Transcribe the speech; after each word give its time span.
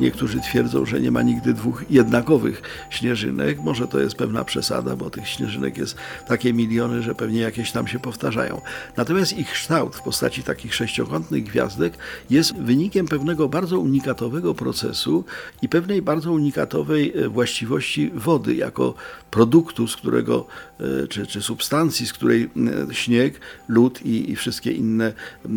Niektórzy 0.00 0.40
twierdzą, 0.40 0.86
że 0.86 1.00
nie 1.00 1.10
ma 1.10 1.22
nigdy 1.22 1.54
dwóch 1.54 1.84
jednakowych 1.90 2.62
śnieżynek. 2.90 3.60
Może 3.60 3.88
to 3.88 4.00
jest 4.00 4.16
pewna 4.16 4.44
przesada, 4.44 4.96
bo 4.96 5.10
tych 5.10 5.28
śnieżynek 5.28 5.78
jest 5.78 5.96
takie 6.28 6.52
miliony, 6.52 7.02
że 7.02 7.14
pewnie 7.14 7.40
jakieś 7.40 7.72
tam 7.72 7.88
się 7.88 7.98
powtarzają. 7.98 8.60
Natomiast 8.96 9.38
ich 9.38 9.50
kształt 9.50 9.96
w 9.96 10.02
postaci 10.02 10.42
takich 10.42 10.74
sześciokątnych 10.74 11.44
gwiazdek 11.44 11.98
jest 12.30 12.56
wynikiem 12.56 13.06
pewnego 13.08 13.48
bardzo 13.48 13.80
unikatowego 13.80 14.54
procesu 14.54 15.24
i 15.62 15.68
pewnej 15.68 16.02
bardzo 16.02 16.32
unikatowej 16.32 17.12
e, 17.18 17.28
właściwości 17.28 18.10
wody 18.14 18.54
jako 18.54 18.94
produktu, 19.30 19.88
z 19.88 19.96
którego, 19.96 20.46
e, 20.80 21.06
czy, 21.06 21.26
czy 21.26 21.42
substancji, 21.42 22.06
z 22.06 22.12
której 22.12 22.50
śnieg, 22.92 23.40
lód 23.68 24.02
i, 24.06 24.30
i 24.30 24.36
wszystkie 24.36 24.72
inne 24.72 25.12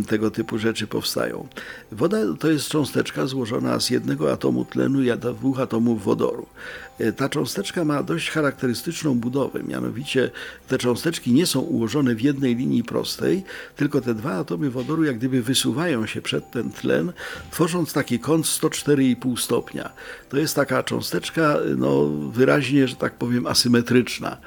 tego 0.07 0.31
typu 0.31 0.57
rzeczy 0.57 0.87
powstają. 0.87 1.47
Woda 1.91 2.17
to 2.39 2.51
jest 2.51 2.67
cząsteczka 2.67 3.27
złożona 3.27 3.79
z 3.79 3.89
jednego 3.89 4.28
atomu 4.31 4.65
tlenu 4.65 5.03
i 5.03 5.09
dwóch 5.39 5.59
atomów 5.59 6.03
wodoru. 6.03 6.45
E, 6.99 7.11
Ta 7.13 7.29
cząsteczka 7.29 7.85
ma 7.85 8.03
dość 8.03 8.29
charakterystyczną 8.29 9.19
budowę, 9.19 9.63
mianowicie 9.63 10.31
te 10.67 10.77
cząsteczki 10.77 11.33
nie 11.33 11.45
są 11.45 11.59
ułożone 11.59 12.15
w 12.15 12.21
jednej 12.21 12.55
linii 12.55 12.83
prostej, 12.83 13.43
tylko 13.75 14.01
te 14.01 14.13
dwa 14.13 14.31
atomy 14.31 14.69
wodoru 14.69 15.03
jak 15.03 15.17
gdyby 15.17 15.41
wysuwają 15.41 16.05
się 16.05 16.21
przed 16.21 16.51
ten 16.51 16.71
tlen, 16.71 17.13
tworząc 17.51 17.93
taki 17.93 18.19
kąt 18.19 18.45
104,5 18.45 19.37
stopnia. 19.37 19.89
To 20.29 20.37
jest 20.37 20.55
taka 20.55 20.83
cząsteczka 20.83 21.57
no, 21.77 22.05
wyraźnie, 22.31 22.87
że 22.87 22.95
tak 22.95 23.13
powiem, 23.13 23.47
asymetryczna. 23.47 24.37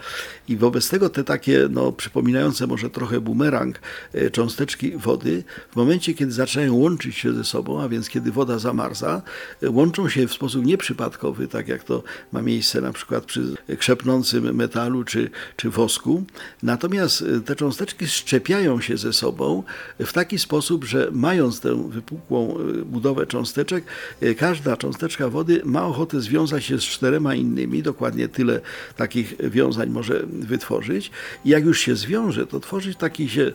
I 0.48 0.56
wobec 0.56 0.88
tego 0.88 1.08
te 1.08 1.24
takie, 1.24 1.68
no, 1.70 1.92
przypominające 1.92 2.66
może 2.66 2.90
trochę 2.90 3.20
bumerang, 3.20 3.80
e, 4.12 4.30
cząsteczki 4.30 4.96
wody, 4.96 5.44
w 5.70 5.76
momencie, 5.76 6.14
kiedy 6.14 6.32
zaczynają 6.32 6.74
łączyć 6.74 7.16
się 7.16 7.32
ze 7.32 7.44
sobą, 7.44 7.82
a 7.82 7.88
więc 7.88 8.08
kiedy 8.08 8.32
woda 8.32 8.58
zamarza, 8.58 9.22
e, 9.61 9.61
łączą 9.68 10.08
się 10.08 10.26
w 10.26 10.32
sposób 10.32 10.64
nieprzypadkowy, 10.64 11.48
tak 11.48 11.68
jak 11.68 11.84
to 11.84 12.02
ma 12.32 12.42
miejsce 12.42 12.80
na 12.80 12.92
przykład 12.92 13.24
przy 13.24 13.56
krzepnącym 13.78 14.54
metalu 14.54 15.04
czy, 15.04 15.30
czy 15.56 15.70
wosku. 15.70 16.24
Natomiast 16.62 17.22
e, 17.22 17.40
te 17.40 17.56
cząsteczki 17.56 18.06
szczepiają 18.06 18.80
się 18.80 18.96
ze 18.96 19.12
sobą 19.12 19.62
w 19.98 20.12
taki 20.12 20.38
sposób, 20.38 20.84
że 20.84 21.08
mając 21.12 21.60
tę 21.60 21.90
wypukłą 21.90 22.56
e, 22.58 22.84
budowę 22.84 23.26
cząsteczek, 23.26 23.84
e, 24.20 24.34
każda 24.34 24.76
cząsteczka 24.76 25.28
wody 25.28 25.62
ma 25.64 25.86
ochotę 25.86 26.20
związać 26.20 26.64
się 26.64 26.78
z 26.78 26.82
czterema 26.82 27.34
innymi, 27.34 27.82
dokładnie 27.82 28.28
tyle 28.28 28.60
takich 28.96 29.50
wiązań 29.50 29.90
może 29.90 30.22
wytworzyć. 30.26 31.10
I 31.44 31.48
jak 31.48 31.64
już 31.64 31.80
się 31.80 31.96
zwiąże, 31.96 32.46
to 32.46 32.60
tworzy, 32.60 32.94
taki 32.94 33.28
się, 33.28 33.52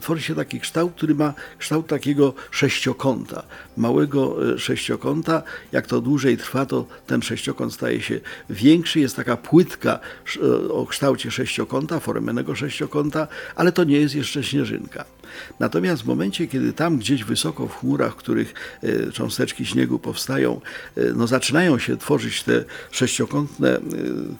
tworzy 0.00 0.22
się 0.22 0.34
taki 0.34 0.60
kształt, 0.60 0.92
który 0.96 1.14
ma 1.14 1.34
kształt 1.58 1.86
takiego 1.86 2.34
sześciokąta, 2.50 3.42
małego 3.76 4.36
sześciokąta. 4.58 5.42
Jak 5.72 5.86
to 5.86 6.00
dłużej 6.00 6.36
trwa, 6.36 6.66
to 6.66 6.86
ten 7.06 7.22
sześciokąt 7.22 7.74
staje 7.74 8.02
się 8.02 8.20
większy. 8.50 9.00
Jest 9.00 9.16
taka 9.16 9.36
płytka 9.36 9.98
e, 10.36 10.72
o 10.72 10.86
kształcie 10.86 11.30
sześciokąta, 11.30 12.00
foremnego 12.00 12.54
sześciokąta, 12.54 13.28
ale 13.56 13.72
to 13.72 13.84
nie 13.84 14.00
jest 14.00 14.14
jeszcze 14.14 14.42
śnieżynka. 14.42 15.04
Natomiast 15.60 16.02
w 16.02 16.06
momencie, 16.06 16.46
kiedy 16.46 16.72
tam 16.72 16.98
gdzieś 16.98 17.24
wysoko 17.24 17.66
w 17.66 17.76
chmurach, 17.76 18.12
w 18.12 18.16
których 18.16 18.54
e, 18.82 19.12
cząsteczki 19.12 19.66
śniegu 19.66 19.98
powstają, 19.98 20.60
e, 20.96 21.02
no 21.14 21.26
zaczynają 21.26 21.78
się 21.78 21.96
tworzyć 21.96 22.42
te 22.42 22.64
sześciokątne 22.90 23.80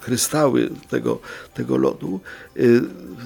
kryształy 0.01 0.69
tego, 0.89 1.19
tego 1.53 1.77
lodu, 1.77 2.19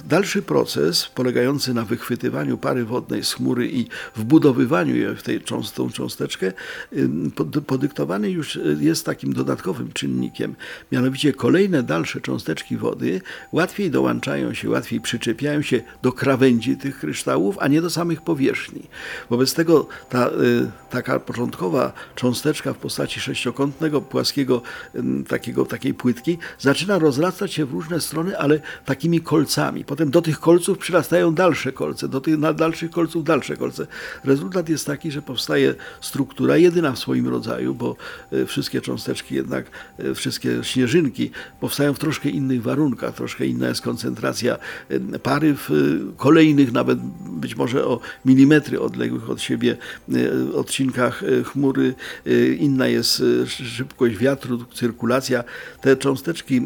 dalszy 0.08 0.42
proces 0.42 1.06
polegający 1.14 1.74
na 1.74 1.84
wychwytywaniu 1.84 2.58
pary 2.58 2.84
wodnej 2.84 3.24
z 3.24 3.32
chmury 3.32 3.68
i 3.72 3.86
wbudowywaniu 4.16 4.96
jej 4.96 5.16
w 5.16 5.22
tej 5.22 5.40
tą 5.40 5.90
cząsteczkę, 5.92 6.52
podyktowany 7.72 8.30
już 8.30 8.56
y, 8.56 8.76
jest 8.80 9.06
takim 9.06 9.32
dodatkowym 9.32 9.92
czynnikiem. 9.92 10.54
Mianowicie 10.92 11.32
kolejne 11.32 11.82
dalsze 11.82 12.20
cząsteczki 12.20 12.76
wody 12.76 13.20
łatwiej 13.52 13.90
dołączają 13.90 14.54
się, 14.54 14.70
łatwiej 14.70 15.00
przyczepiają 15.00 15.62
się 15.62 15.82
do 16.02 16.12
krawędzi 16.12 16.76
tych 16.76 16.98
kryształów, 16.98 17.56
a 17.60 17.68
nie 17.68 17.82
do 17.82 17.90
samych 17.90 18.22
powierzchni. 18.22 18.82
Wobec 19.30 19.54
tego 19.54 19.86
ta 20.08 20.28
y, 20.28 20.70
taka 20.90 21.20
początkowa 21.20 21.92
cząsteczka 22.14 22.72
w 22.72 22.76
postaci 22.76 23.20
sześciokątnego, 23.20 24.00
płaskiego, 24.00 24.62
takiego, 25.28 25.64
takiej 25.64 25.94
płytki 25.94 26.38
zaczyna 26.58 26.98
rozrastać 26.98 27.52
się 27.52 27.66
w 27.66 27.72
różne 27.72 28.00
strony, 28.00 28.38
ale 28.38 28.60
takimi 28.84 29.20
kolcami. 29.20 29.84
Potem 29.84 30.10
do 30.10 30.22
tych 30.22 30.40
kolców 30.40 30.78
przyrastają 30.78 31.34
dalsze 31.34 31.72
kolce, 31.72 32.08
do 32.08 32.20
tych 32.20 32.38
na 32.38 32.52
dalszych 32.52 32.90
kolców 32.90 33.24
dalsze 33.24 33.56
kolce. 33.56 33.86
Rezultat 34.24 34.68
jest 34.68 34.86
taki, 34.86 35.10
że 35.10 35.22
powstaje 35.22 35.74
struktura 36.00 36.56
jedyna 36.56 36.92
w 36.92 36.98
swoim 36.98 37.28
rodzaju, 37.28 37.61
bo 37.70 37.96
e, 38.32 38.46
wszystkie 38.46 38.80
cząsteczki 38.80 39.34
jednak, 39.34 39.66
e, 39.98 40.14
wszystkie 40.14 40.64
śnieżynki 40.64 41.30
powstają 41.60 41.94
w 41.94 41.98
troszkę 41.98 42.28
innych 42.28 42.62
warunkach, 42.62 43.14
troszkę 43.14 43.46
inna 43.46 43.68
jest 43.68 43.80
koncentracja 43.80 44.58
e, 44.88 45.18
pary 45.18 45.54
w 45.54 45.70
kolejnych, 46.16 46.72
nawet 46.72 46.98
być 47.28 47.56
może 47.56 47.86
o 47.86 48.00
milimetry 48.24 48.80
odległych 48.80 49.30
od 49.30 49.40
siebie 49.40 49.76
odcinkach 50.54 51.22
chmury, 51.44 51.94
inna 52.58 52.88
jest 52.88 53.22
szybkość 53.46 54.16
wiatru, 54.16 54.64
cyrkulacja. 54.74 55.44
Te 55.80 55.96
cząsteczki 55.96 56.60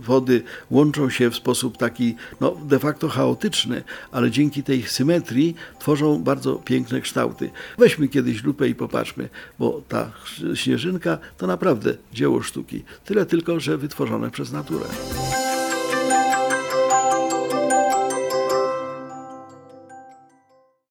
wody 0.00 0.42
łączą 0.70 1.10
się 1.10 1.30
w 1.30 1.36
sposób 1.36 1.76
taki 1.76 2.14
no, 2.40 2.56
de 2.64 2.78
facto 2.78 3.08
chaotyczny, 3.08 3.82
ale 4.12 4.30
dzięki 4.30 4.62
tej 4.62 4.82
symetrii 4.82 5.54
tworzą 5.78 6.22
bardzo 6.22 6.54
piękne 6.56 7.00
kształty. 7.00 7.50
Weźmy 7.78 8.08
kiedyś 8.08 8.44
lupę 8.44 8.68
i 8.68 8.74
popatrzmy, 8.74 9.28
bo 9.58 9.82
ta 9.88 10.12
śnieżynka 10.54 11.18
to 11.38 11.46
naprawdę 11.46 11.94
dzieło 12.12 12.42
sztuki. 12.42 12.84
Tyle 13.04 13.26
tylko, 13.26 13.60
że 13.60 13.78
wytworzone 13.78 14.30
przez 14.30 14.52
naturę. 14.52 14.86